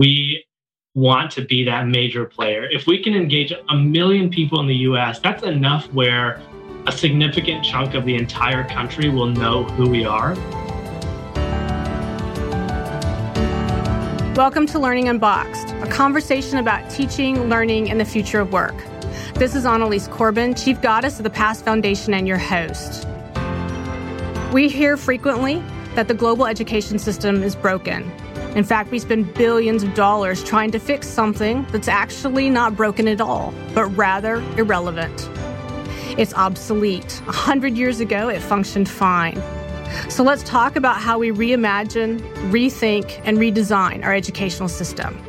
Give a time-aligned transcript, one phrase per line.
[0.00, 0.44] We
[0.94, 2.68] want to be that major player.
[2.70, 6.40] If we can engage a million people in the US, that's enough where
[6.86, 10.36] a significant chunk of the entire country will know who we are.
[14.36, 18.76] Welcome to Learning Unboxed, a conversation about teaching, learning, and the future of work.
[19.34, 23.08] This is Annalise Corbin, Chief Goddess of the Past Foundation, and your host.
[24.52, 25.60] We hear frequently
[25.96, 28.08] that the global education system is broken
[28.54, 33.06] in fact, we spend billions of dollars trying to fix something that's actually not broken
[33.06, 35.28] at all, but rather irrelevant.
[36.18, 37.22] It's obsolete.
[37.28, 39.40] A hundred years ago, it functioned fine.
[40.08, 45.22] So let's talk about how we reimagine, rethink, and redesign our educational system.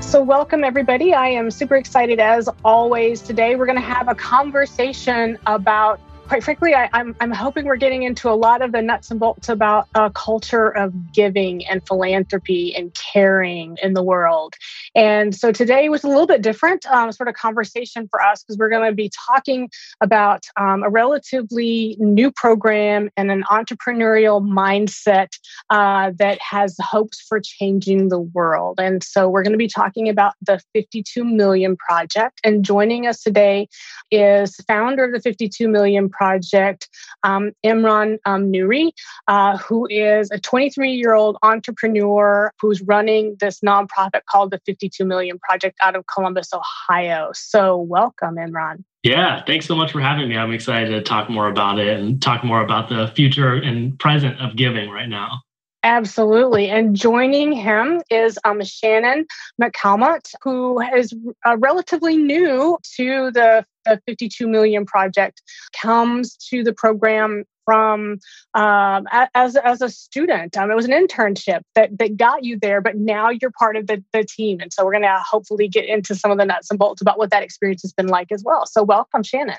[0.00, 1.12] So, welcome everybody.
[1.12, 3.20] I am super excited as always.
[3.20, 7.64] Today, we're going to have a conversation about quite frankly, I, am I'm, I'm hoping
[7.64, 11.66] we're getting into a lot of the nuts and bolts about a culture of giving
[11.66, 14.54] and philanthropy and caring in the world.
[14.98, 18.58] And so today was a little bit different um, sort of conversation for us because
[18.58, 25.28] we're going to be talking about um, a relatively new program and an entrepreneurial mindset
[25.70, 28.80] uh, that has hopes for changing the world.
[28.80, 32.40] And so we're going to be talking about the 52 Million Project.
[32.42, 33.68] And joining us today
[34.10, 36.88] is founder of the 52 Million project,
[37.22, 38.90] um, Imran um, Nuri,
[39.28, 44.87] uh, who is a 23 year old entrepreneur who's running this nonprofit called the 52
[45.00, 47.30] Million Project out of Columbus, Ohio.
[47.34, 48.84] So, welcome, Imran.
[49.02, 50.36] Yeah, thanks so much for having me.
[50.36, 54.40] I'm excited to talk more about it and talk more about the future and present
[54.40, 55.42] of giving right now.
[55.88, 56.68] Absolutely.
[56.68, 59.24] And joining him is um, Shannon
[59.58, 61.14] McCalmont, who is
[61.46, 65.40] uh, relatively new to the, the 52 Million Project,
[65.80, 68.18] comes to the program from
[68.52, 70.58] um, as, as a student.
[70.58, 73.86] Um, it was an internship that, that got you there, but now you're part of
[73.86, 74.60] the, the team.
[74.60, 77.16] And so we're going to hopefully get into some of the nuts and bolts about
[77.16, 78.66] what that experience has been like as well.
[78.66, 79.56] So welcome, Shannon.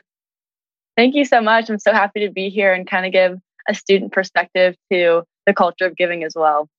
[0.95, 1.71] Thank you so much.
[1.71, 5.53] I'm so happy to be here and kind of give a student perspective to the
[5.53, 6.69] culture of giving as well.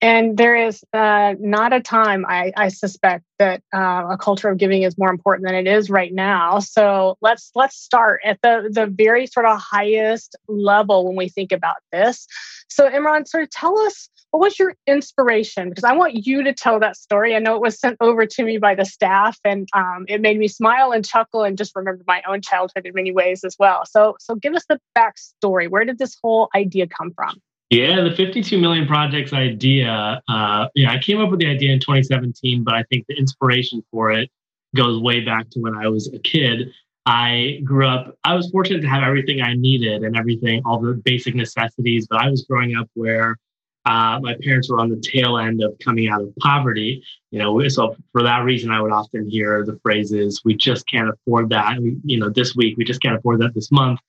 [0.00, 4.56] And there is uh, not a time I, I suspect that uh, a culture of
[4.56, 6.60] giving is more important than it is right now.
[6.60, 11.50] So let's let's start at the the very sort of highest level when we think
[11.50, 12.28] about this.
[12.68, 15.70] So Imran, sort of tell us what was your inspiration?
[15.70, 17.34] Because I want you to tell that story.
[17.34, 20.38] I know it was sent over to me by the staff, and um, it made
[20.38, 23.82] me smile and chuckle, and just remember my own childhood in many ways as well.
[23.84, 25.68] So so give us the backstory.
[25.68, 27.40] Where did this whole idea come from?
[27.70, 30.22] Yeah, the 52 million projects idea.
[30.26, 33.84] Uh, yeah, I came up with the idea in 2017, but I think the inspiration
[33.90, 34.30] for it
[34.74, 36.70] goes way back to when I was a kid.
[37.04, 40.94] I grew up, I was fortunate to have everything I needed and everything, all the
[40.94, 43.36] basic necessities, but I was growing up where
[43.84, 47.02] uh, my parents were on the tail end of coming out of poverty.
[47.30, 51.08] You know, so for that reason, I would often hear the phrases, we just can't
[51.08, 51.80] afford that.
[51.80, 54.00] We, you know, this week, we just can't afford that this month.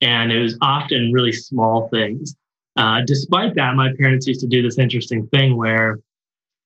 [0.00, 2.34] And it was often really small things.
[2.76, 5.98] Uh, despite that, my parents used to do this interesting thing where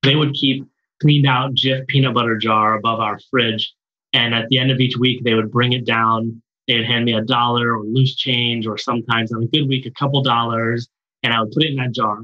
[0.02, 0.64] they would keep
[1.00, 3.72] cleaned out Jif peanut butter jar above our fridge.
[4.12, 6.42] And at the end of each week, they would bring it down.
[6.66, 9.90] They'd hand me a dollar or loose change, or sometimes on a good week, a
[9.92, 10.88] couple dollars.
[11.22, 12.18] And I would put it in that jar.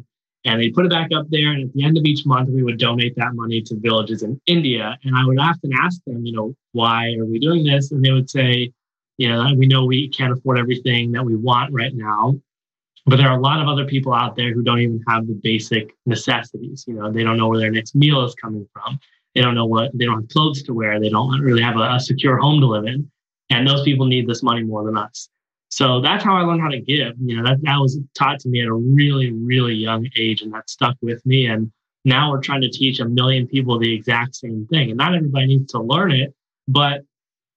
[0.45, 1.53] And they'd put it back up there.
[1.53, 4.41] And at the end of each month, we would donate that money to villages in
[4.47, 4.99] India.
[5.05, 7.91] And I would often ask them, you know, why are we doing this?
[7.91, 8.73] And they would say,
[9.19, 12.37] you know, we know we can't afford everything that we want right now.
[13.07, 15.39] But there are a lot of other people out there who don't even have the
[15.43, 16.85] basic necessities.
[16.89, 18.99] You know, they don't know where their next meal is coming from.
[19.35, 20.99] They don't know what they don't have clothes to wear.
[20.99, 23.11] They don't really have a, a secure home to live in.
[23.51, 25.29] And those people need this money more than us.
[25.69, 27.15] So that's how I learned how to give.
[27.21, 30.53] You know, that, that was taught to me at a really, really young age, and
[30.55, 31.47] that stuck with me.
[31.47, 31.71] And
[32.05, 34.91] now we're trying to teach a million people the exact same thing.
[34.91, 36.35] And not everybody needs to learn it,
[36.67, 37.03] but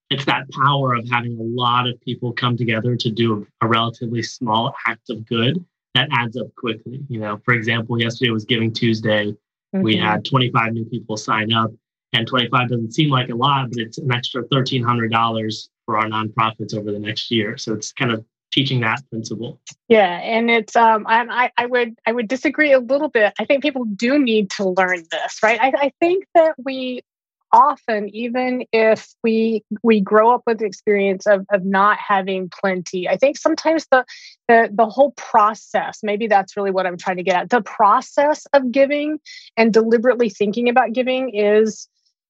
[0.10, 4.24] it's that power of having a lot of people come together to do a, relatively
[4.24, 5.64] small act of good
[5.96, 7.02] that adds up quickly.
[7.10, 9.32] You know, for example, yesterday was Giving Tuesday.
[9.76, 9.82] Mm-hmm.
[9.82, 11.72] We had 25 new people sign up,
[12.14, 16.76] and 25 doesn't seem like a lot, but it's an extra $1,300 for our nonprofits
[16.76, 17.58] over the next year.
[17.58, 19.60] So it's kind of teaching that principle.
[19.88, 23.34] Yeah, and it's um, I I would I would disagree a little bit.
[23.40, 25.60] I think people do need to learn this, right?
[25.62, 27.02] I, I think that we
[27.52, 33.08] often even if we we grow up with the experience of, of not having plenty
[33.08, 34.06] i think sometimes the,
[34.48, 38.46] the the whole process maybe that's really what i'm trying to get at the process
[38.54, 39.20] of giving
[39.58, 41.88] and deliberately thinking about giving is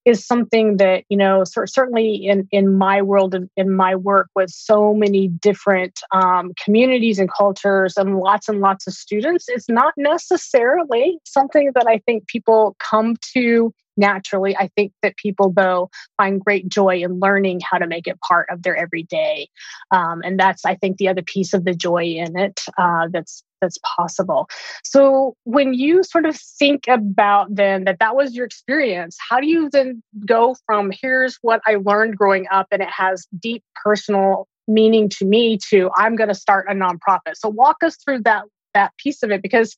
[0.10, 4.94] is something that you know certainly in in my world in my work with so
[4.94, 11.20] many different um, communities and cultures and lots and lots of students it's not necessarily
[11.26, 14.56] something that i think people come to naturally.
[14.56, 18.48] I think that people though find great joy in learning how to make it part
[18.50, 19.50] of their everyday
[19.92, 23.44] um, and that's i think the other piece of the joy in it uh, that's
[23.62, 24.48] that's possible.
[24.84, 29.48] So when you sort of think about then that that was your experience, how do
[29.48, 34.48] you then go from here's what I learned growing up and it has deep personal
[34.68, 37.36] meaning to me to I'm going to start a nonprofit.
[37.36, 38.44] So walk us through that
[38.74, 39.76] that piece of it because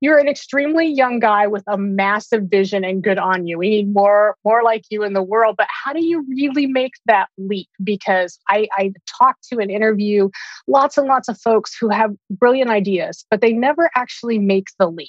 [0.00, 3.58] you're an extremely young guy with a massive vision and good on you.
[3.58, 5.56] We need more more like you in the world.
[5.56, 7.68] But how do you really make that leap?
[7.82, 10.28] Because I, I talk to and interview
[10.66, 14.88] lots and lots of folks who have brilliant ideas, but they never actually make the
[14.88, 15.08] leap.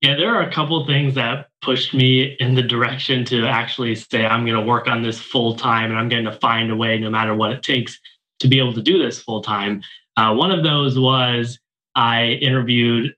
[0.00, 4.24] Yeah, there are a couple things that pushed me in the direction to actually say
[4.24, 6.98] I'm going to work on this full time and I'm going to find a way,
[6.98, 8.00] no matter what it takes,
[8.38, 9.82] to be able to do this full time.
[10.16, 11.58] Uh, one of those was
[11.94, 13.14] I interviewed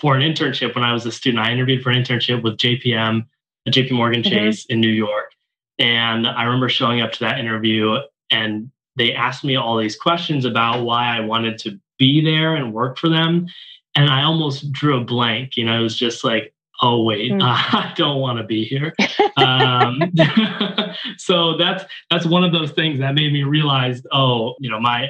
[0.00, 1.44] for an internship when I was a student.
[1.44, 3.26] I interviewed for an internship with JPM,
[3.68, 4.30] JP Morgan mm-hmm.
[4.30, 4.74] Chase mm-hmm.
[4.74, 5.32] in New York.
[5.78, 7.98] And I remember showing up to that interview
[8.30, 12.74] and they asked me all these questions about why I wanted to be there and
[12.74, 13.46] work for them.
[13.94, 15.56] And I almost drew a blank.
[15.56, 16.52] You know, it was just like,
[16.82, 17.42] oh, wait, mm.
[17.42, 17.46] uh,
[17.78, 18.94] I don't want to be here.
[19.36, 20.02] um,
[21.16, 25.08] so that's that's one of those things that made me realize, oh, you know, my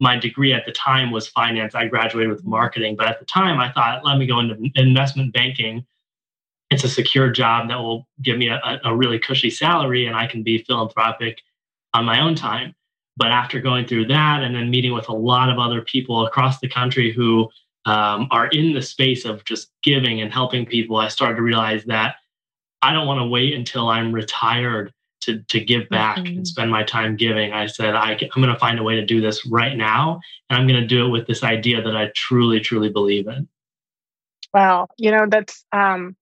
[0.00, 1.74] my degree at the time was finance.
[1.74, 5.32] I graduated with marketing, but at the time I thought, let me go into investment
[5.32, 5.86] banking.
[6.70, 10.26] It's a secure job that will give me a, a really cushy salary and I
[10.26, 11.40] can be philanthropic
[11.94, 12.74] on my own time.
[13.16, 16.58] But after going through that and then meeting with a lot of other people across
[16.58, 17.48] the country who
[17.86, 21.84] um, are in the space of just giving and helping people, I started to realize
[21.84, 22.16] that
[22.82, 24.92] I don't want to wait until I'm retired
[25.22, 26.38] to to give back mm-hmm.
[26.38, 27.52] and spend my time giving.
[27.52, 30.20] I said I, I'm going to find a way to do this right now,
[30.50, 33.48] and I'm going to do it with this idea that I truly, truly believe in.
[34.54, 36.16] Wow, you know that's um,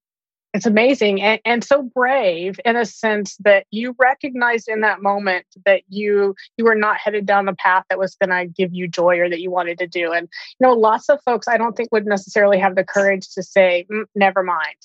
[0.54, 5.44] it's amazing and, and so brave in a sense that you recognized in that moment
[5.66, 8.86] that you you were not headed down the path that was going to give you
[8.86, 11.76] joy or that you wanted to do and you know lots of folks i don't
[11.76, 14.76] think would necessarily have the courage to say mm, never mind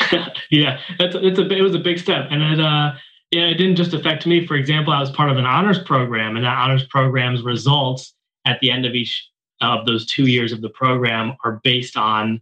[0.50, 2.92] yeah, it's, it's a it was a big step, and it uh
[3.30, 4.46] yeah, it didn't just affect me.
[4.46, 8.60] For example, I was part of an honors program, and that honors program's results at
[8.60, 9.28] the end of each
[9.60, 12.40] of those two years of the program are based on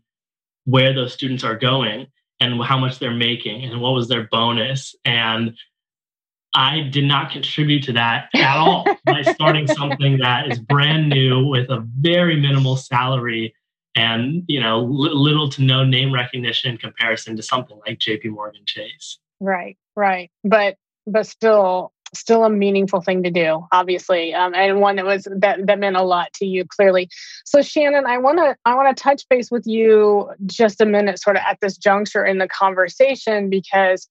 [0.64, 2.06] where those students are going
[2.40, 4.94] and how much they're making and what was their bonus.
[5.04, 5.56] And
[6.54, 11.46] I did not contribute to that at all by starting something that is brand new
[11.46, 13.54] with a very minimal salary
[13.94, 18.62] and you know little to no name recognition in comparison to something like JP Morgan
[18.66, 19.18] Chase.
[19.40, 20.30] Right, right.
[20.44, 20.76] But
[21.06, 25.64] but still still a meaningful thing to do obviously um, and one that was that,
[25.66, 27.08] that meant a lot to you clearly
[27.44, 31.20] so shannon i want to i want to touch base with you just a minute
[31.20, 34.08] sort of at this juncture in the conversation because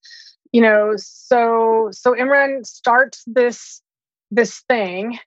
[0.51, 3.81] you know so so imran starts this
[4.31, 5.19] this thing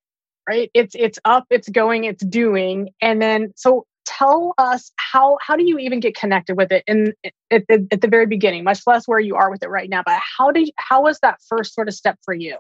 [0.48, 5.56] right it's it's up it's going it's doing and then so tell us how how
[5.56, 7.12] do you even get connected with it in
[7.50, 10.02] at the, at the very beginning much less where you are with it right now
[10.04, 12.56] but how did how was that first sort of step for you?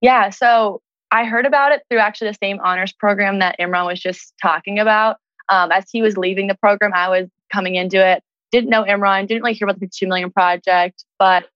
[0.00, 0.80] Yeah so
[1.10, 4.78] i heard about it through actually the same honors program that imran was just talking
[4.78, 5.16] about.
[5.48, 8.22] Um, as he was leaving the program i was coming into it.
[8.52, 11.48] Didn't know imran didn't really hear about the 2 million project but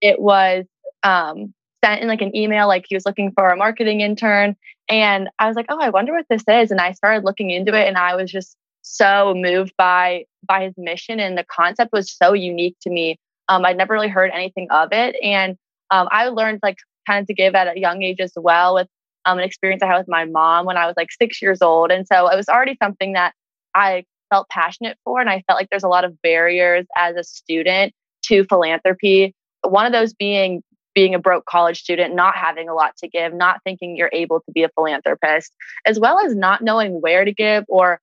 [0.00, 0.64] it was
[1.02, 1.52] um,
[1.84, 4.56] sent in like an email like he was looking for a marketing intern
[4.88, 7.74] and i was like oh i wonder what this is and i started looking into
[7.74, 8.56] it and i was just
[8.88, 13.18] so moved by by his mission and the concept was so unique to me.
[13.48, 15.56] Um, I'd never really heard anything of it, and
[15.90, 16.76] um, I learned like
[17.06, 18.88] kind of to give at a young age as well with
[19.24, 21.90] um, an experience I had with my mom when I was like six years old,
[21.90, 23.34] and so it was already something that
[23.74, 27.24] I felt passionate for, and I felt like there's a lot of barriers as a
[27.24, 27.92] student
[28.24, 29.34] to philanthropy.
[29.62, 30.62] One of those being
[30.94, 34.40] being a broke college student, not having a lot to give, not thinking you're able
[34.40, 35.52] to be a philanthropist,
[35.86, 38.00] as well as not knowing where to give or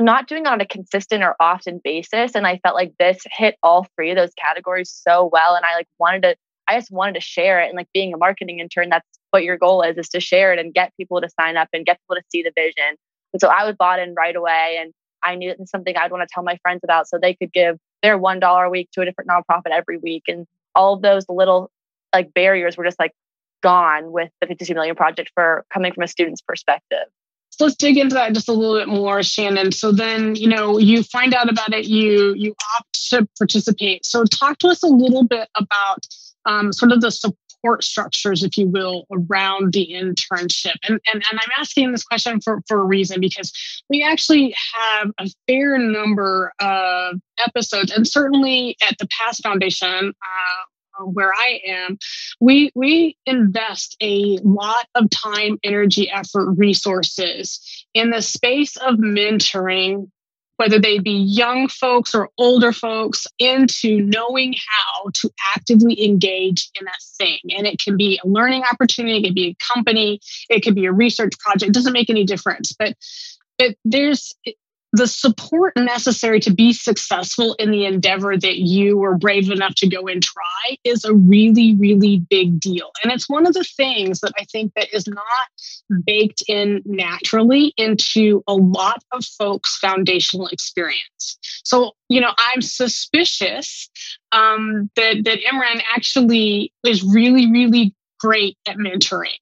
[0.00, 2.34] not doing it on a consistent or often basis.
[2.34, 5.54] And I felt like this hit all three of those categories so well.
[5.54, 6.36] And I like wanted to,
[6.66, 7.68] I just wanted to share it.
[7.68, 10.58] And like being a marketing intern, that's what your goal is, is to share it
[10.58, 12.96] and get people to sign up and get people to see the vision.
[13.32, 14.78] And so I was bought in right away.
[14.80, 17.52] And I knew it's something I'd want to tell my friends about so they could
[17.52, 20.24] give their $1 a week to a different nonprofit every week.
[20.28, 21.70] And all of those little
[22.12, 23.12] like barriers were just like
[23.62, 27.06] gone with the 52 million project for coming from a student's perspective.
[27.56, 29.70] So let's dig into that just a little bit more, Shannon.
[29.70, 34.04] So then, you know, you find out about it, you you opt to participate.
[34.04, 36.04] So talk to us a little bit about
[36.46, 40.74] um, sort of the support structures, if you will, around the internship.
[40.82, 43.52] And, and, and I'm asking this question for, for a reason because
[43.88, 50.64] we actually have a fair number of episodes, and certainly at the Past Foundation, uh,
[50.98, 51.98] Uh, where I am,
[52.40, 60.08] we we invest a lot of time, energy, effort, resources in the space of mentoring
[60.56, 66.86] whether they be young folks or older folks, into knowing how to actively engage in
[66.86, 67.38] a thing.
[67.56, 70.86] And it can be a learning opportunity, it can be a company, it could be
[70.86, 72.72] a research project, it doesn't make any difference.
[72.72, 72.94] But
[73.58, 74.34] but there's
[74.94, 79.88] the support necessary to be successful in the endeavor that you were brave enough to
[79.88, 82.90] go and try is a really really big deal.
[83.02, 85.48] And it's one of the things that i think that is not
[86.06, 91.38] baked in naturally into a lot of folks foundational experience.
[91.64, 93.90] So you know i'm suspicious
[94.30, 99.38] um, that that imran actually is really really great at mentoring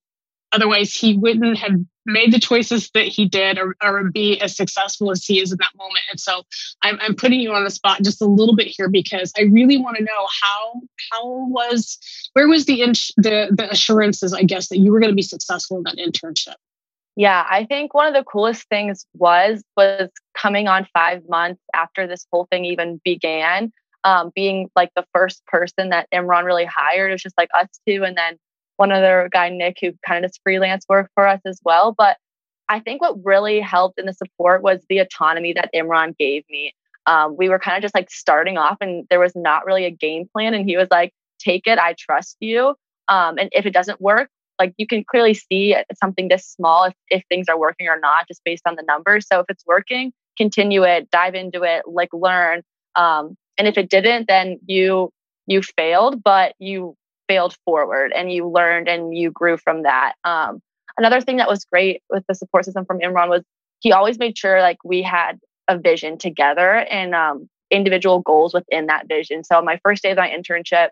[0.53, 1.73] otherwise he wouldn't have
[2.05, 5.59] made the choices that he did or, or be as successful as he is in
[5.59, 6.01] that moment.
[6.11, 6.43] And so
[6.83, 9.79] I'm, I'm putting you on the spot just a little bit here because I really
[9.79, 10.81] want to know how
[11.11, 11.99] how was
[12.33, 15.23] where was the ins- the the assurances I guess that you were going to be
[15.23, 16.55] successful in that internship.
[17.15, 22.07] Yeah, I think one of the coolest things was was coming on five months after
[22.07, 23.73] this whole thing even began.
[24.05, 27.11] Um, being like the first person that Imran really hired.
[27.11, 28.37] It was just like us two, and then
[28.83, 31.95] one other guy, Nick, who kind of does freelance work for us as well.
[31.97, 32.17] But
[32.69, 36.75] I think what really helped in the support was the autonomy that Imran gave me.
[37.07, 39.91] Um, we were kind of just like starting off, and there was not really a
[39.91, 40.53] game plan.
[40.53, 42.75] And he was like, "Take it, I trust you."
[43.07, 46.95] Um, and if it doesn't work, like you can clearly see something this small if,
[47.09, 49.29] if things are working or not, just based on the numbers.
[49.31, 52.63] So if it's working, continue it, dive into it, like learn.
[52.97, 55.13] Um, and if it didn't, then you
[55.47, 56.97] you failed, but you
[57.33, 60.13] failed forward and you learned and you grew from that.
[60.23, 60.61] Um,
[60.99, 63.43] another thing that was great with the support system from Imran was
[63.81, 68.87] he always made sure like we had a vision together and um, individual goals within
[68.87, 69.45] that vision.
[69.45, 70.89] So my first day of my internship,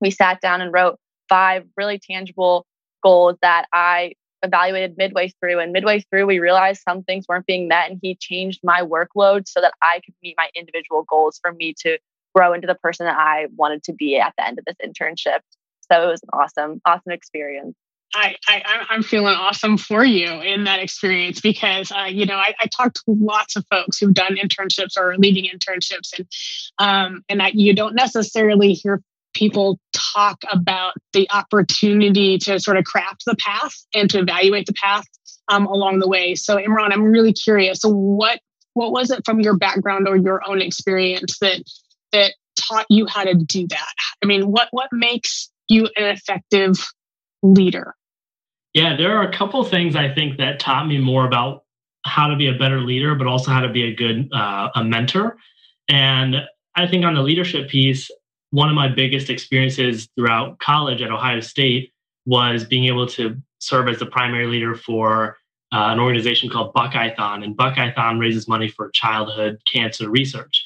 [0.00, 2.66] we sat down and wrote five really tangible
[3.00, 5.60] goals that I evaluated midway through.
[5.60, 9.46] And midway through, we realized some things weren't being met, and he changed my workload
[9.46, 11.98] so that I could meet my individual goals for me to
[12.34, 15.40] grow into the person that I wanted to be at the end of this internship.
[15.90, 17.74] So it was an awesome, awesome experience.
[18.14, 22.54] I, I I'm feeling awesome for you in that experience because uh, you know I,
[22.58, 26.26] I talked to lots of folks who've done internships or leading internships and
[26.78, 29.02] um, and I, you don't necessarily hear
[29.34, 34.72] people talk about the opportunity to sort of craft the path and to evaluate the
[34.72, 35.04] path
[35.48, 36.34] um, along the way.
[36.34, 37.80] So Imran, I'm really curious.
[37.80, 38.40] So what
[38.72, 41.62] what was it from your background or your own experience that
[42.12, 43.92] that taught you how to do that?
[44.22, 46.76] I mean, what what makes you an effective
[47.42, 47.94] leader?
[48.74, 51.64] Yeah, there are a couple things I think that taught me more about
[52.04, 54.84] how to be a better leader, but also how to be a good uh, a
[54.84, 55.36] mentor.
[55.88, 56.36] And
[56.74, 58.10] I think on the leadership piece,
[58.50, 61.92] one of my biggest experiences throughout college at Ohio State
[62.24, 65.36] was being able to serve as the primary leader for
[65.72, 70.64] uh, an organization called Buckeyethon, and Buckeyethon raises money for childhood cancer research.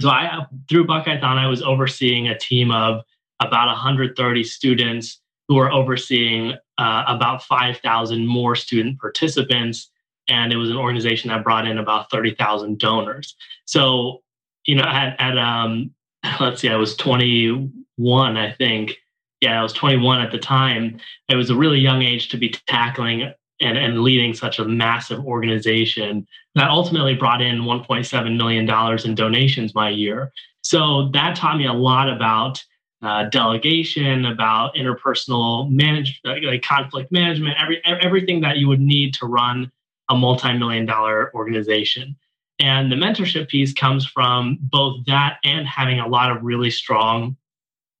[0.00, 3.02] So I, through Buckeyethon, I was overseeing a team of
[3.40, 9.90] about 130 students who are overseeing uh, about 5,000 more student participants.
[10.28, 13.36] And it was an organization that brought in about 30,000 donors.
[13.66, 14.22] So,
[14.64, 15.90] you know, at, at um,
[16.40, 18.96] let's see, I was 21, I think.
[19.40, 20.98] Yeah, I was 21 at the time.
[21.28, 25.24] It was a really young age to be tackling and, and leading such a massive
[25.24, 30.32] organization that ultimately brought in $1.7 million in donations my year.
[30.62, 32.64] So that taught me a lot about
[33.04, 39.26] uh, delegation, about interpersonal manage, like conflict management, every everything that you would need to
[39.26, 39.70] run
[40.08, 42.16] a multi-million dollar organization.
[42.60, 47.36] And the mentorship piece comes from both that and having a lot of really strong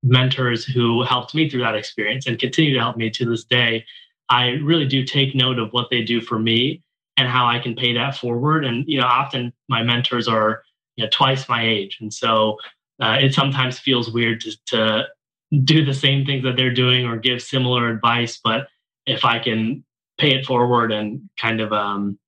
[0.02, 3.84] mentors who helped me through that experience and continue to help me to this day.
[4.28, 6.82] I really do take note of what they do for me
[7.16, 8.64] and how I can pay that forward.
[8.64, 10.62] And you know, often my mentors are
[10.96, 12.58] you know twice my age, and so
[13.00, 15.04] uh, it sometimes feels weird to, to
[15.64, 18.40] do the same things that they're doing or give similar advice.
[18.42, 18.68] But
[19.06, 19.84] if I can
[20.18, 22.18] pay it forward and kind of um,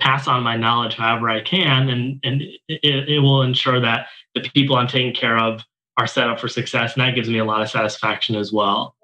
[0.00, 4.42] pass on my knowledge however I can, and, and it, it will ensure that the
[4.54, 5.62] people I'm taking care of
[5.96, 6.94] are set up for success.
[6.94, 8.94] And that gives me a lot of satisfaction as well.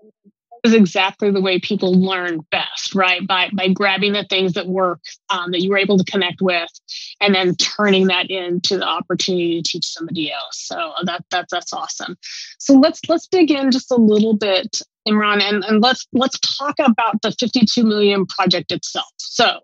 [0.66, 3.26] Is exactly the way people learn best, right?
[3.26, 6.68] By by grabbing the things that work um, that you were able to connect with,
[7.20, 10.58] and then turning that into the opportunity to teach somebody else.
[10.66, 12.16] So uh, that that that's awesome.
[12.58, 16.76] So let's let's dig in just a little bit, Imran, and, and let's let's talk
[16.78, 19.06] about the 52 million project itself.
[19.18, 19.60] So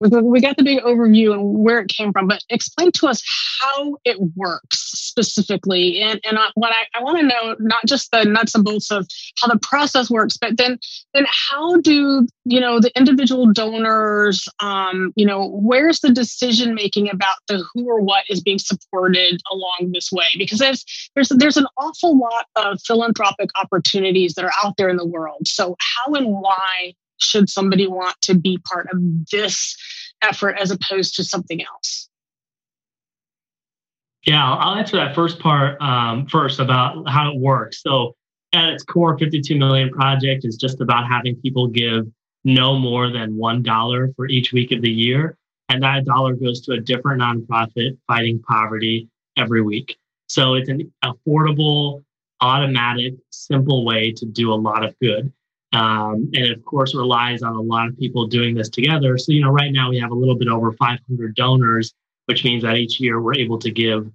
[0.00, 3.22] we got the big overview and where it came from, but explain to us
[3.60, 6.00] how it works specifically.
[6.00, 9.06] And, and what I, I want to know, not just the nuts and bolts of
[9.40, 10.78] how the process works, but then,
[11.14, 17.08] then how do, you know, the individual donors, um, you know, where's the decision making
[17.10, 20.26] about the who or what is being supported along this way?
[20.36, 20.84] Because there's,
[21.14, 25.46] there's, there's an awful lot of philanthropic opportunities that are out there in the world.
[25.46, 29.76] So how and why should somebody want to be part of this
[30.22, 32.08] effort as opposed to something else?
[34.26, 37.82] Yeah, I'll answer that first part um, first about how it works.
[37.82, 38.14] So,
[38.54, 42.06] at its core, 52 Million Project is just about having people give
[42.44, 45.36] no more than $1 for each week of the year.
[45.68, 49.98] And that dollar goes to a different nonprofit fighting poverty every week.
[50.28, 52.02] So, it's an affordable,
[52.40, 55.32] automatic, simple way to do a lot of good.
[55.74, 59.18] Um, and of course relies on a lot of people doing this together.
[59.18, 61.92] So, you know, right now we have a little bit over 500 donors,
[62.26, 64.08] which means that each year we're able to give,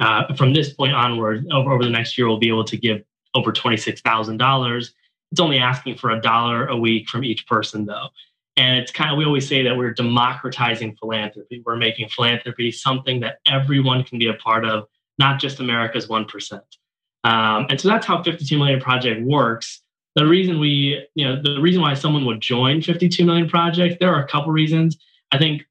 [0.00, 3.02] uh, from this point onward, over, over the next year, we'll be able to give
[3.34, 4.90] over $26,000.
[5.30, 8.08] It's only asking for a dollar a week from each person, though.
[8.56, 11.62] And it's kind of, we always say that we're democratizing philanthropy.
[11.64, 16.60] We're making philanthropy something that everyone can be a part of, not just America's 1%.
[17.24, 19.81] Um, and so that's how 52 Million Project works
[20.14, 24.14] the reason we, you know, the reason why someone would join 52 million projects, there
[24.14, 24.98] are a couple reasons.
[25.30, 25.62] I think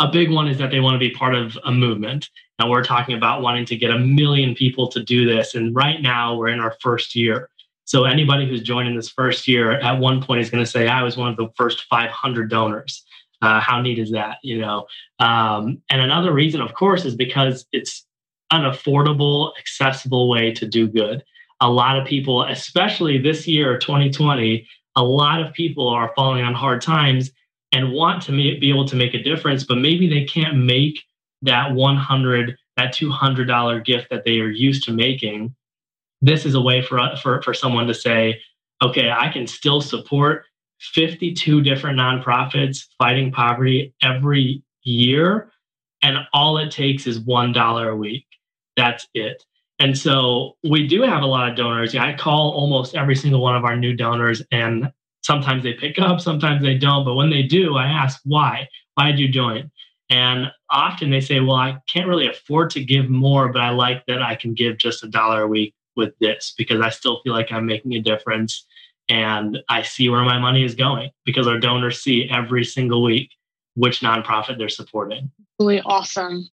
[0.00, 2.30] a big one is that they want to be part of a movement.
[2.58, 5.54] And we're talking about wanting to get a million people to do this.
[5.54, 7.50] And right now we're in our first year.
[7.84, 11.02] So anybody who's joining this first year at one point is going to say, I
[11.02, 13.04] was one of the first 500 donors.
[13.42, 14.38] Uh, how neat is that?
[14.42, 14.86] You know,
[15.18, 18.06] um, and another reason, of course, is because it's
[18.50, 21.24] an affordable, accessible way to do good
[21.60, 26.54] a lot of people, especially this year, 2020, a lot of people are falling on
[26.54, 27.30] hard times
[27.72, 31.00] and want to be able to make a difference, but maybe they can't make
[31.42, 35.54] that 100, that $200 gift that they are used to making.
[36.20, 38.40] This is a way for, for, for someone to say,
[38.82, 40.44] okay, I can still support
[40.80, 45.52] 52 different nonprofits fighting poverty every year.
[46.02, 48.26] And all it takes is $1 a week.
[48.76, 49.44] That's it.
[49.80, 51.96] And so we do have a lot of donors.
[51.96, 56.20] I call almost every single one of our new donors, and sometimes they pick up,
[56.20, 57.04] sometimes they don't.
[57.04, 58.68] But when they do, I ask, why?
[58.94, 59.70] Why did you join?
[60.10, 64.04] And often they say, well, I can't really afford to give more, but I like
[64.06, 67.32] that I can give just a dollar a week with this because I still feel
[67.32, 68.66] like I'm making a difference
[69.08, 73.30] and I see where my money is going because our donors see every single week
[73.76, 75.30] which nonprofit they're supporting.
[75.58, 76.48] Really awesome.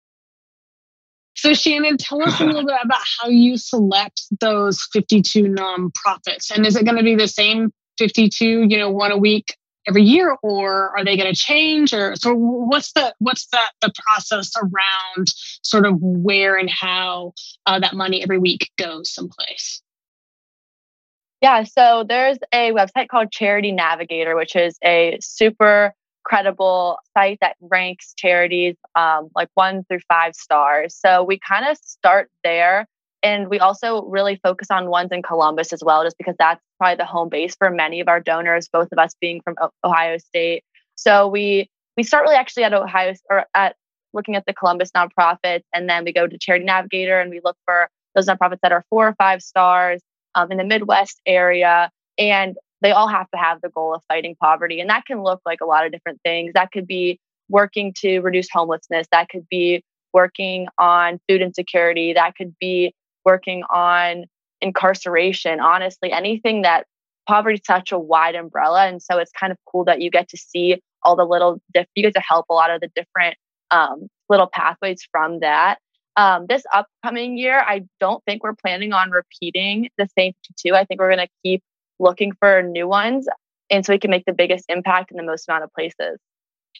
[1.35, 6.51] So, Shannon, tell us a little bit about how you select those 52 nonprofits.
[6.55, 10.03] And is it going to be the same 52, you know, one a week every
[10.03, 11.93] year, or are they going to change?
[11.93, 15.29] Or so, what's the what's the the process around
[15.63, 17.33] sort of where and how
[17.67, 19.83] uh, that money every week goes someplace?
[21.41, 25.93] Yeah, so there's a website called Charity Navigator, which is a super
[26.25, 30.95] credible site that ranks charities um, like one through five stars.
[30.95, 32.87] So we kind of start there.
[33.25, 36.97] And we also really focus on ones in Columbus as well, just because that's probably
[36.97, 39.55] the home base for many of our donors, both of us being from
[39.85, 40.65] Ohio State.
[40.97, 43.77] So we we start really actually at Ohio or at
[44.13, 47.57] looking at the Columbus nonprofits, and then we go to Charity Navigator and we look
[47.65, 50.01] for those nonprofits that are four or five stars
[50.35, 51.91] um, in the Midwest area.
[52.19, 54.81] And they all have to have the goal of fighting poverty.
[54.81, 56.53] And that can look like a lot of different things.
[56.55, 57.19] That could be
[57.49, 63.63] working to reduce homelessness, that could be working on food insecurity, that could be working
[63.71, 64.25] on
[64.61, 65.61] incarceration.
[65.61, 66.87] Honestly, anything that
[67.27, 68.87] poverty is such a wide umbrella.
[68.87, 71.87] And so it's kind of cool that you get to see all the little, diff-
[71.95, 73.37] you get to help a lot of the different
[73.71, 75.79] um, little pathways from that.
[76.17, 80.75] Um, this upcoming year, I don't think we're planning on repeating the same two.
[80.75, 81.63] I think we're going to keep
[82.03, 83.27] looking for new ones
[83.71, 86.19] and so we can make the biggest impact in the most amount of places.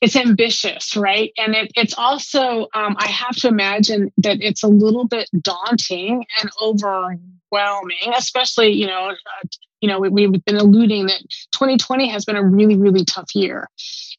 [0.01, 1.33] It's ambitious right?
[1.39, 6.25] And it, it's also um, i have to imagine that it's a little bit daunting
[6.41, 9.49] and overwhelming especially you know uh,
[9.81, 11.21] you know we, we've been alluding that
[11.53, 13.69] 2020 has been a really really tough year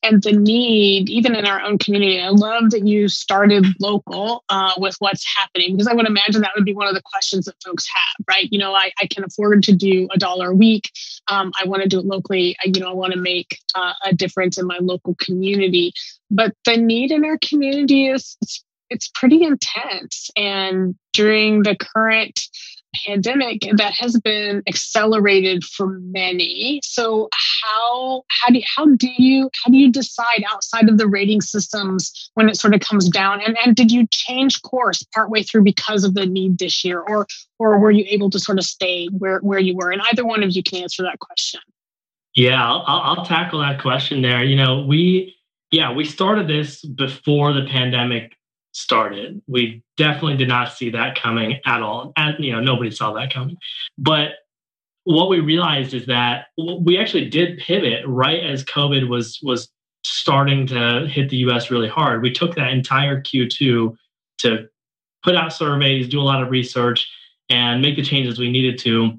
[0.04, 2.20] and the need, even in our own community.
[2.20, 6.52] I love that you started local uh, with what's happening because I would imagine that
[6.56, 8.48] would be one of the questions that folks have, right?
[8.52, 10.92] You know, I, I can afford to do a dollar a week.
[11.30, 12.56] Um, I want to do it locally.
[12.64, 15.94] I, you know, I want to make uh, a difference in my local community.
[16.30, 18.38] But the need in our community is
[18.90, 20.30] it's pretty intense.
[20.36, 22.40] And during the current
[23.06, 26.80] pandemic that has been accelerated for many.
[26.84, 31.08] So how how do you, how do you how do you decide outside of the
[31.08, 33.42] rating systems when it sort of comes down?
[33.42, 37.00] And and did you change course partway through because of the need this year?
[37.00, 37.28] Or
[37.60, 39.92] or were you able to sort of stay where where you were?
[39.92, 41.62] And either one of you can answer that question.
[42.36, 44.44] Yeah i'll, I'll tackle that question there.
[44.44, 45.36] You know we
[45.72, 48.34] yeah we started this before the pandemic
[48.74, 49.42] started.
[49.48, 52.12] We definitely did not see that coming at all.
[52.18, 53.58] And, you know, nobody saw that coming.
[53.98, 54.32] But
[55.06, 59.70] what we realized is that we actually did pivot right as COVID was was
[60.06, 62.22] starting to hit the US really hard.
[62.22, 63.96] We took that entire Q2
[64.40, 64.68] to
[65.24, 67.10] put out surveys, do a lot of research,
[67.50, 69.18] and make the changes we needed to.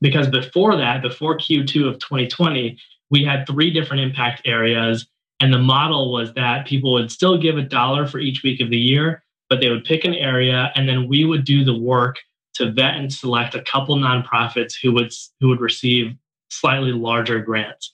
[0.00, 2.78] Because before that, before Q2 of 2020,
[3.10, 5.06] we had three different impact areas
[5.40, 8.70] and the model was that people would still give a dollar for each week of
[8.70, 12.18] the year, but they would pick an area and then we would do the work
[12.54, 16.14] to vet and select a couple nonprofits who would who would receive
[16.50, 17.92] slightly larger grants.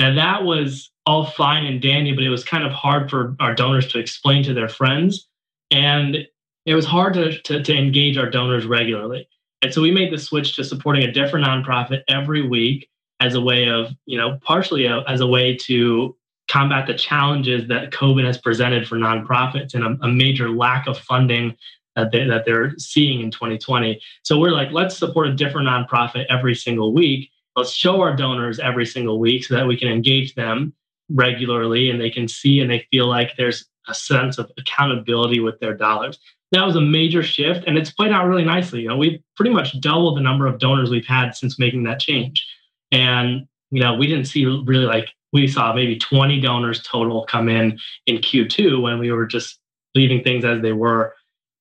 [0.00, 3.54] Now that was all fine and dandy, but it was kind of hard for our
[3.54, 5.28] donors to explain to their friends.
[5.70, 6.26] And
[6.66, 9.28] it was hard to, to, to engage our donors regularly.
[9.62, 12.88] And so we made the switch to supporting a different nonprofit every week
[13.20, 16.16] as a way of, you know, partially a, as a way to
[16.54, 20.96] combat the challenges that COVID has presented for nonprofits and a, a major lack of
[20.96, 21.56] funding
[21.96, 24.00] that, they, that they're seeing in 2020.
[24.22, 27.30] So we're like, let's support a different nonprofit every single week.
[27.56, 30.72] Let's show our donors every single week so that we can engage them
[31.10, 35.58] regularly and they can see and they feel like there's a sense of accountability with
[35.58, 36.20] their dollars.
[36.52, 38.82] That was a major shift and it's played out really nicely.
[38.82, 41.98] You know, we've pretty much doubled the number of donors we've had since making that
[41.98, 42.46] change.
[42.92, 47.48] And, you know, we didn't see really like we saw maybe 20 donors total come
[47.48, 49.58] in in Q2 when we were just
[49.94, 51.12] leaving things as they were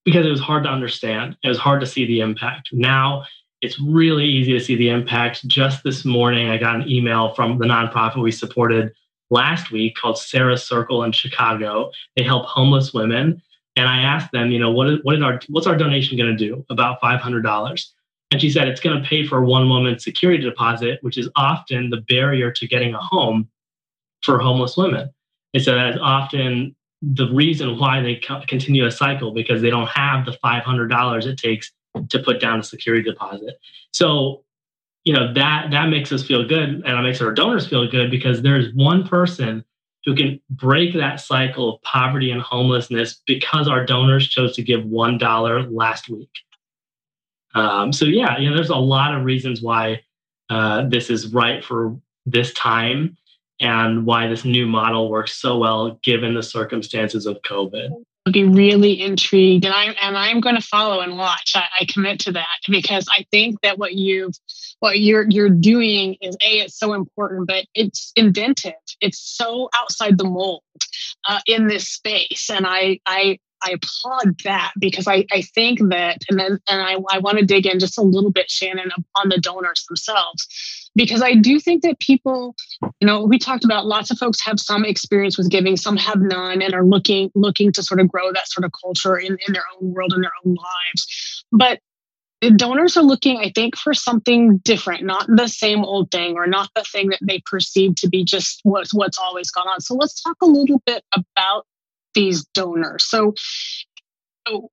[0.05, 1.35] because it was hard to understand.
[1.43, 2.69] It was hard to see the impact.
[2.71, 3.23] Now
[3.61, 5.47] it's really easy to see the impact.
[5.47, 8.91] Just this morning, I got an email from the nonprofit we supported
[9.29, 11.91] last week called Sarah Circle in Chicago.
[12.15, 13.41] They help homeless women.
[13.75, 16.29] And I asked them, you know, what is, what is our what's our donation going
[16.29, 16.63] to do?
[16.69, 17.91] About five hundred dollars.
[18.29, 21.89] And she said it's going to pay for one woman's security deposit, which is often
[21.89, 23.49] the barrier to getting a home
[24.23, 25.09] for homeless women.
[25.53, 28.15] It's that is often the reason why they
[28.47, 31.71] continue a cycle because they don't have the $500 it takes
[32.09, 33.59] to put down a security deposit.
[33.91, 34.43] So,
[35.03, 38.09] you know, that that makes us feel good and it makes our donors feel good
[38.09, 39.63] because there's one person
[40.05, 44.81] who can break that cycle of poverty and homelessness because our donors chose to give
[44.81, 46.31] $1 last week.
[47.53, 50.01] Um, so, yeah, you know, there's a lot of reasons why
[50.49, 53.17] uh, this is right for this time
[53.63, 57.89] and why this new model works so well given the circumstances of COVID.
[58.25, 61.53] I'd be really intrigued, and I'm and I'm going to follow and watch.
[61.55, 64.33] I, I commit to that because I think that what you've
[64.79, 68.73] what you're you're doing is a it's so important, but it's inventive.
[69.01, 70.61] It's so outside the mold
[71.27, 76.17] uh, in this space, and I I I applaud that because I, I think that,
[76.29, 79.29] and then, and I, I want to dig in just a little bit, Shannon, on
[79.29, 82.55] the donors themselves because I do think that people,
[82.99, 86.21] you know, we talked about lots of folks have some experience with giving, some have
[86.21, 89.53] none, and are looking looking to sort of grow that sort of culture in, in
[89.53, 91.45] their own world in their own lives.
[91.51, 91.79] But
[92.51, 96.69] donors are looking, I think, for something different, not the same old thing or not
[96.75, 99.81] the thing that they perceive to be just what's what's always gone on.
[99.81, 101.65] So let's talk a little bit about
[102.13, 103.03] these donors.
[103.05, 103.33] So,
[104.47, 104.69] so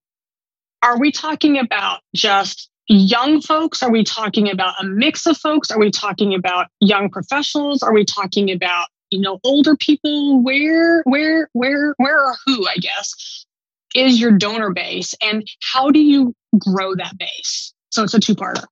[0.83, 3.83] are we talking about just young folks?
[3.83, 5.70] Are we talking about a mix of folks?
[5.70, 7.83] Are we talking about young professionals?
[7.83, 10.42] Are we talking about you know older people?
[10.42, 12.66] Where where where where or who?
[12.66, 13.46] I guess
[13.94, 17.72] is your donor base, and how do you grow that base?
[17.90, 18.64] So it's a two parter.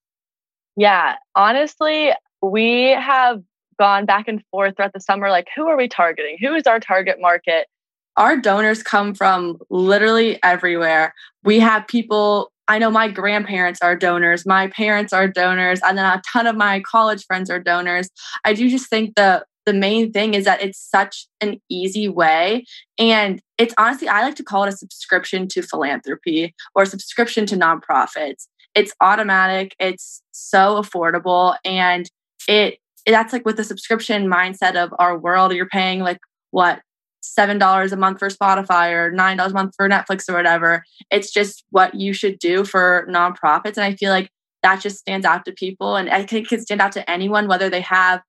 [0.77, 3.43] Yeah, honestly, we have
[3.79, 5.31] gone back and forth throughout the summer.
[5.31, 6.39] Like, who are we targeting?
[6.41, 7.69] Who is our target market?
[8.17, 11.15] Our donors come from literally everywhere.
[11.45, 16.05] We have people I know my grandparents are donors, my parents are donors, and then
[16.05, 18.11] a ton of my college friends are donors.
[18.45, 22.65] I do just think the the main thing is that it's such an easy way
[22.99, 27.45] and it's honestly I like to call it a subscription to philanthropy or a subscription
[27.47, 28.47] to nonprofits.
[28.75, 32.11] It's automatic, it's so affordable and
[32.49, 36.81] it that's like with the subscription mindset of our world you're paying like what
[37.29, 40.85] seven dollars a month for Spotify or nine dollars a month for Netflix or whatever.
[41.11, 44.31] It's just what you should do for nonprofits, and I feel like
[44.63, 47.49] that just stands out to people, and I think it can stand out to anyone
[47.49, 48.23] whether they have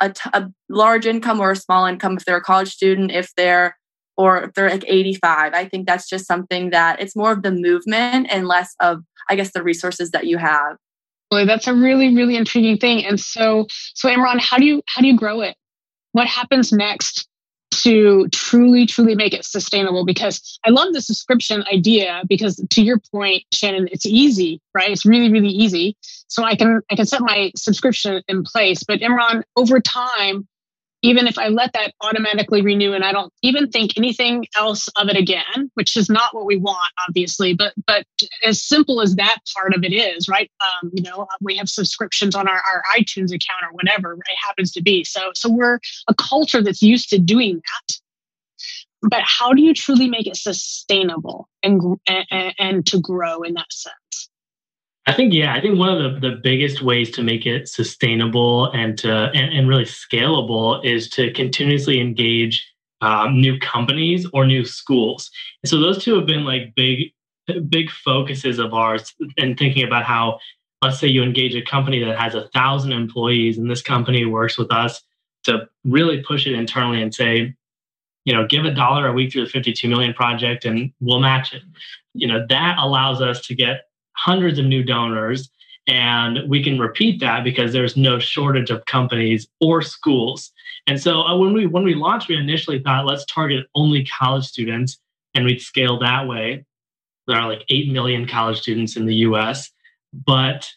[0.00, 2.16] a, t- a large income or a small income.
[2.16, 3.76] If they're a college student, if they're
[4.16, 7.52] or if they're like 85 i think that's just something that it's more of the
[7.52, 10.76] movement and less of i guess the resources that you have.
[11.30, 13.04] That's a really really intriguing thing.
[13.04, 15.56] And so so imran how do you how do you grow it?
[16.12, 17.28] What happens next
[17.82, 22.98] to truly truly make it sustainable because i love the subscription idea because to your
[23.12, 24.90] point shannon it's easy right?
[24.90, 25.96] It's really really easy.
[26.28, 28.82] So i can i can set my subscription in place.
[28.82, 30.46] But imran over time
[31.02, 35.08] even if I let that automatically renew and I don't even think anything else of
[35.08, 38.04] it again, which is not what we want, obviously, but but
[38.44, 40.50] as simple as that part of it is, right?
[40.60, 44.72] Um, you know, we have subscriptions on our, our iTunes account or whatever it happens
[44.72, 45.04] to be.
[45.04, 47.96] So so we're a culture that's used to doing that.
[49.02, 53.72] But how do you truly make it sustainable and and, and to grow in that
[53.72, 53.94] sense?
[55.10, 58.70] I think yeah, I think one of the, the biggest ways to make it sustainable
[58.70, 62.64] and to and, and really scalable is to continuously engage
[63.00, 65.28] um, new companies or new schools.
[65.64, 67.12] And so those two have been like big
[67.68, 70.38] big focuses of ours in thinking about how
[70.80, 74.56] let's say you engage a company that has a thousand employees and this company works
[74.56, 75.02] with us
[75.42, 77.52] to really push it internally and say
[78.24, 81.52] you know give a dollar a week through the 52 million project and we'll match
[81.52, 81.62] it
[82.14, 83.89] you know that allows us to get
[84.20, 85.50] hundreds of new donors
[85.88, 90.52] and we can repeat that because there's no shortage of companies or schools.
[90.86, 94.44] And so uh, when we when we launched we initially thought let's target only college
[94.44, 94.98] students
[95.34, 96.64] and we'd scale that way.
[97.26, 99.70] There are like 8 million college students in the us
[100.26, 100.70] but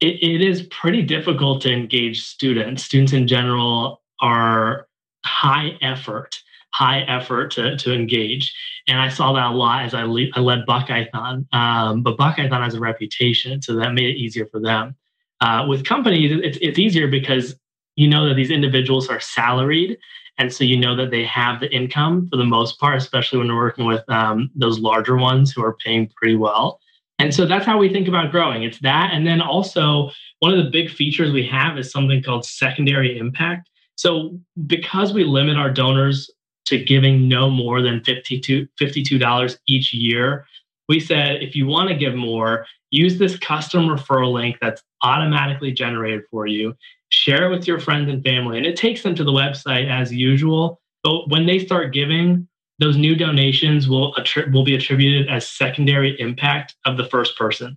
[0.00, 2.84] it, it is pretty difficult to engage students.
[2.84, 4.86] Students in general are
[5.24, 6.40] high effort
[6.74, 8.54] high effort to, to engage.
[8.88, 11.52] And I saw that a lot as I, le- I led Buckeyethon.
[11.54, 14.96] Um, but Buckeyethon has a reputation, so that made it easier for them.
[15.40, 17.54] Uh, with companies, it's, it's easier because
[17.96, 19.98] you know that these individuals are salaried.
[20.38, 23.48] And so you know that they have the income for the most part, especially when
[23.48, 26.80] we're working with um, those larger ones who are paying pretty well.
[27.18, 28.62] And so that's how we think about growing.
[28.62, 29.10] It's that.
[29.12, 33.68] And then also, one of the big features we have is something called secondary impact.
[33.94, 36.30] So, because we limit our donors
[36.66, 40.46] to giving no more than $52, $52 each year.
[40.88, 45.72] We said if you want to give more, use this custom referral link that's automatically
[45.72, 46.74] generated for you.
[47.10, 50.12] Share it with your friends and family, and it takes them to the website as
[50.12, 50.80] usual.
[51.02, 52.48] But when they start giving,
[52.78, 57.76] those new donations will, attri- will be attributed as secondary impact of the first person.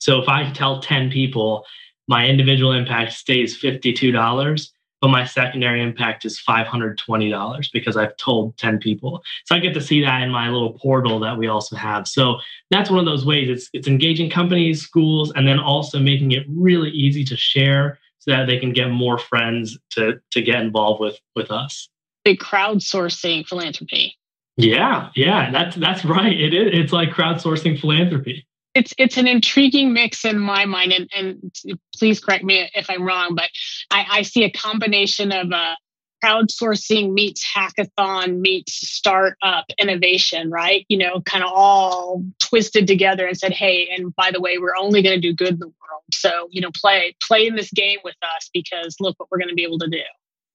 [0.00, 1.64] So if I tell 10 people
[2.08, 4.68] my individual impact stays $52,
[5.02, 9.20] but my secondary impact is $520 because I've told 10 people.
[9.44, 12.06] So I get to see that in my little portal that we also have.
[12.06, 12.36] So
[12.70, 13.50] that's one of those ways.
[13.50, 18.30] It's it's engaging companies, schools, and then also making it really easy to share so
[18.30, 21.88] that they can get more friends to to get involved with with us.
[22.24, 24.16] Big crowdsourcing philanthropy.
[24.56, 26.38] Yeah, yeah, that's that's right.
[26.38, 26.68] It is.
[26.72, 31.54] It's like crowdsourcing philanthropy it's it's an intriguing mix in my mind and, and
[31.96, 33.50] please correct me if i'm wrong but
[33.90, 35.74] i, I see a combination of uh,
[36.22, 40.86] crowdsourcing meets hackathon meets startup innovation right?
[40.88, 44.76] You know kind of all twisted together and said hey and by the way we're
[44.78, 46.02] only going to do good in the world.
[46.12, 49.48] So you know play play in this game with us because look what we're going
[49.48, 50.02] to be able to do.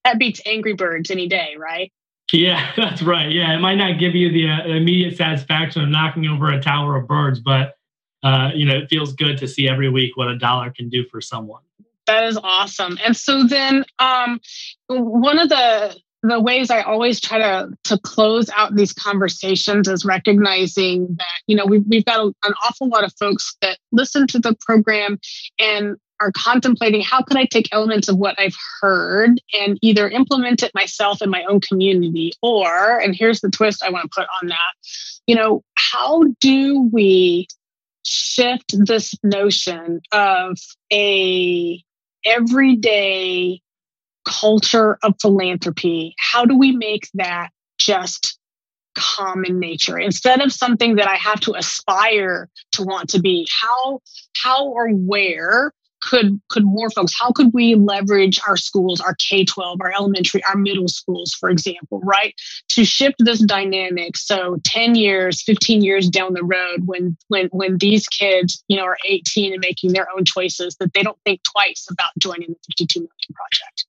[0.04, 1.92] That beats angry birds any day right?
[2.32, 3.30] Yeah, that's right.
[3.30, 6.96] Yeah, it might not give you the uh, immediate satisfaction of knocking over a tower
[6.96, 7.74] of birds, but
[8.22, 11.04] uh, you know, it feels good to see every week what a dollar can do
[11.10, 11.62] for someone.
[12.06, 12.98] That is awesome.
[13.04, 14.40] And so then um,
[14.88, 20.04] one of the the ways I always try to to close out these conversations is
[20.04, 24.26] recognizing that you know we've we've got a, an awful lot of folks that listen
[24.28, 25.20] to the program
[25.60, 30.64] and are contemplating how can I take elements of what I've heard and either implement
[30.64, 34.26] it myself in my own community or and here's the twist I want to put
[34.42, 34.72] on that
[35.28, 37.46] you know how do we
[38.04, 40.58] shift this notion of
[40.92, 41.82] a
[42.24, 43.60] everyday
[44.24, 46.14] culture of philanthropy.
[46.18, 48.38] How do we make that just
[48.94, 49.98] common nature?
[49.98, 54.00] Instead of something that i have to aspire to want to be how
[54.42, 59.76] how or where could could more folks how could we leverage our schools our k-12
[59.80, 62.34] our elementary our middle schools for example right?
[62.70, 64.16] To shift this dynamic.
[64.16, 68.84] So 10 years 15 years down the road when when when these kids you know
[68.84, 72.58] are 18 and making their own choices that they don't think twice about joining the
[72.68, 73.86] 52 million project.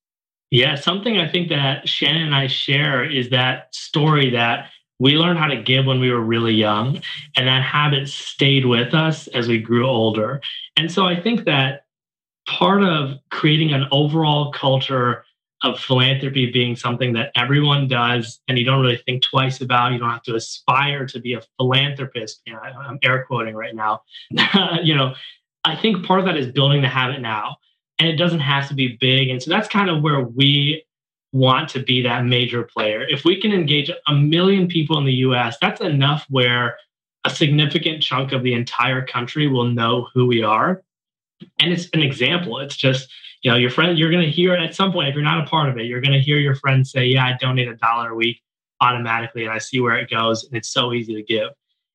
[0.51, 5.39] Yeah, something I think that Shannon and I share is that story that we learned
[5.39, 7.01] how to give when we were really young,
[7.37, 10.41] and that habit stayed with us as we grew older.
[10.75, 11.85] And so I think that
[12.49, 15.23] part of creating an overall culture
[15.63, 19.91] of philanthropy being something that everyone does and you don't really think twice about.
[19.91, 22.41] You don't have to aspire to be a philanthropist.
[22.45, 24.01] You know, I'm air quoting right now.
[24.83, 25.13] you know,
[25.63, 27.57] I think part of that is building the habit now.
[27.99, 29.29] And it doesn't have to be big.
[29.29, 30.85] And so that's kind of where we
[31.33, 33.05] want to be that major player.
[33.07, 36.77] If we can engage a million people in the US, that's enough where
[37.25, 40.81] a significant chunk of the entire country will know who we are.
[41.59, 42.59] And it's an example.
[42.59, 43.09] It's just,
[43.41, 45.49] you know, your friend, you're going to hear at some point, if you're not a
[45.49, 48.11] part of it, you're going to hear your friend say, Yeah, I donate a dollar
[48.11, 48.41] a week
[48.81, 50.45] automatically and I see where it goes.
[50.45, 51.49] And it's so easy to give.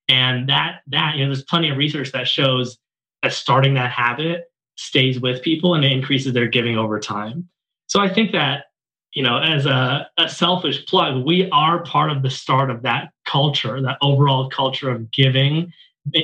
[0.08, 2.78] And that, that, you know, there's plenty of research that shows
[3.22, 7.48] that starting that habit stays with people and it increases their giving over time.
[7.86, 8.66] So I think that,
[9.12, 13.12] you know, as a, a selfish plug, we are part of the start of that
[13.24, 15.72] culture, that overall culture of giving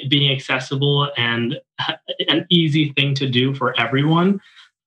[0.09, 1.59] being accessible and
[2.29, 4.41] an easy thing to do for everyone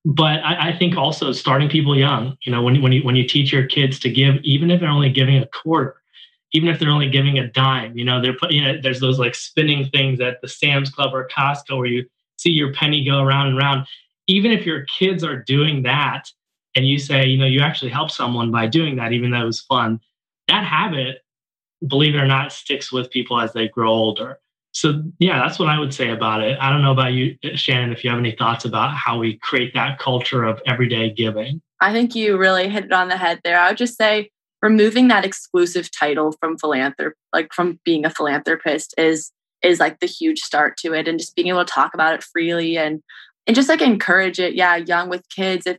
[0.05, 2.37] but I, I, think also starting people young.
[2.41, 4.89] You know, when when you when you teach your kids to give, even if they're
[4.89, 5.95] only giving a quarter,
[6.51, 8.57] even if they're only giving a dime, you know, they're putting.
[8.57, 12.05] You know, there's those like spinning things at the Sam's Club or Costco where you
[12.37, 13.87] see your penny go around and around.
[14.27, 16.29] Even if your kids are doing that,
[16.75, 19.45] and you say, you know, you actually help someone by doing that, even though it
[19.45, 20.01] was fun,
[20.49, 21.19] that habit,
[21.87, 24.39] believe it or not, sticks with people as they grow older
[24.73, 26.57] so yeah that's what i would say about it.
[26.59, 29.73] I don't know about you shannon if you have any thoughts about how we create
[29.75, 31.61] that culture of everyday giving.
[31.79, 33.59] I think you really hit it on the head there.
[33.59, 34.29] I would just say
[34.61, 39.31] removing that exclusive title from philanthrop like from being a philanthropist is
[39.61, 42.23] is like the huge start to it and just being able to talk about it
[42.23, 43.01] freely and
[43.45, 44.55] and just like encourage it.
[44.55, 45.77] Yeah young with kids if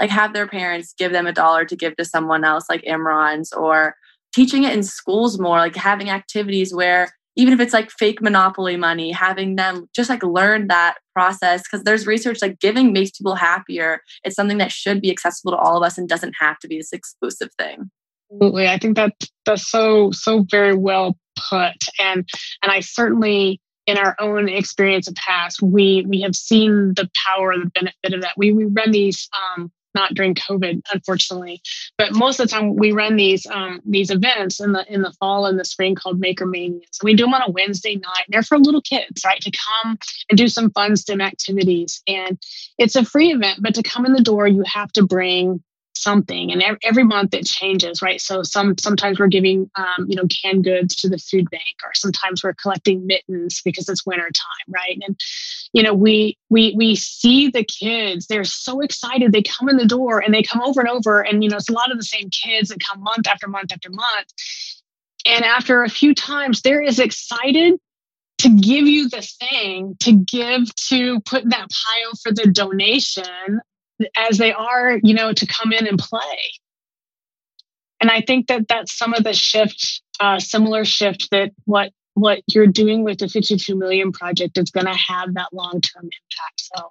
[0.00, 3.52] like have their parents give them a dollar to give to someone else like imran's
[3.52, 3.94] or
[4.32, 8.76] teaching it in schools more like having activities where even if it's like fake monopoly
[8.76, 13.34] money having them just like learn that process because there's research like giving makes people
[13.34, 14.00] happier.
[14.24, 16.78] It's something that should be accessible to all of us and doesn't have to be
[16.78, 17.90] this exclusive thing.
[18.32, 18.68] Absolutely.
[18.68, 19.12] I think that
[19.44, 21.16] that's so so very well
[21.48, 21.76] put.
[21.98, 22.28] And
[22.62, 27.54] and i certainly in our own experience of past we we have seen the power
[27.56, 28.34] the benefit of that.
[28.36, 31.62] We we run these um not during COVID, unfortunately.
[31.98, 35.12] But most of the time, we run these um, these events in the in the
[35.18, 36.80] fall and the spring called Maker Mania.
[36.90, 38.26] So we do them on a Wednesday night.
[38.28, 39.98] They're for little kids, right, to come
[40.28, 42.02] and do some fun STEM activities.
[42.06, 42.38] And
[42.78, 45.62] it's a free event, but to come in the door, you have to bring
[46.00, 48.20] something and every month it changes right?
[48.20, 51.90] So some sometimes we're giving um, you know canned goods to the food bank or
[51.94, 54.98] sometimes we're collecting mittens because it's winter time right?
[55.06, 55.18] And
[55.72, 59.86] you know we we we see the kids they're so excited they come in the
[59.86, 62.04] door and they come over and over and you know it's a lot of the
[62.04, 64.26] same kids that come month after month after month.
[65.26, 67.78] And after a few times they're as excited
[68.38, 73.60] to give you the thing to give to put that pile for the donation
[74.16, 76.52] as they are, you know, to come in and play.
[78.00, 82.42] And I think that that's some of the shift, uh, similar shift that what what
[82.48, 86.56] you're doing with the 52 million project is going to have that long term impact.
[86.56, 86.90] So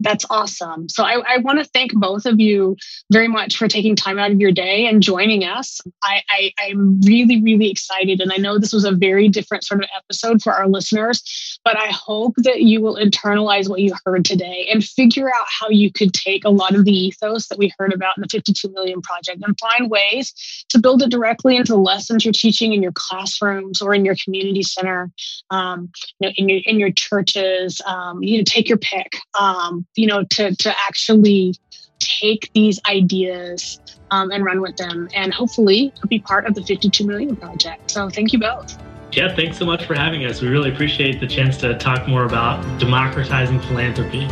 [0.00, 0.88] that's awesome.
[0.88, 2.76] So I, I want to thank both of you
[3.12, 5.80] very much for taking time out of your day and joining us.
[6.02, 8.20] I, I, I'm really, really excited.
[8.20, 11.78] And I know this was a very different sort of episode for our listeners, but
[11.78, 15.92] I hope that you will internalize what you heard today and figure out how you
[15.92, 19.02] could take a lot of the ethos that we heard about in the 52 million
[19.02, 20.32] project and find ways
[20.70, 24.62] to build it directly into lessons you're teaching in your classrooms or in your community
[24.62, 25.10] center,
[25.50, 27.82] um, you know, in your in your churches.
[27.86, 29.16] Um, you know, take your pick.
[29.38, 31.54] Um, you know, to, to actually
[31.98, 37.06] take these ideas um, and run with them and hopefully be part of the 52
[37.06, 37.90] million project.
[37.90, 38.76] So thank you both.
[39.12, 40.40] Yeah, thanks so much for having us.
[40.40, 44.24] We really appreciate the chance to talk more about democratizing philanthropy.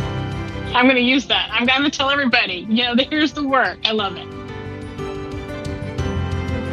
[0.73, 1.49] I'm going to use that.
[1.51, 3.79] I'm going to tell everybody, you know, here's the work.
[3.85, 4.27] I love it.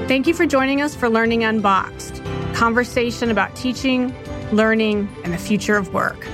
[0.06, 2.22] Thank you for joining us for Learning Unboxed,
[2.54, 4.14] conversation about teaching,
[4.52, 6.24] learning, and the future of work.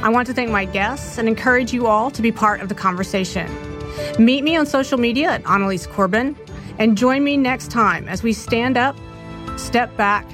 [0.00, 2.74] I want to thank my guests and encourage you all to be part of the
[2.74, 3.50] conversation.
[4.16, 6.36] Meet me on social media at Annalies Corbin
[6.78, 8.96] and join me next time as we stand up,
[9.56, 10.24] step back,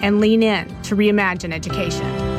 [0.00, 2.29] and lean in to reimagine education.